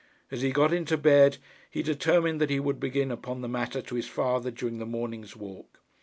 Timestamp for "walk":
5.37-5.79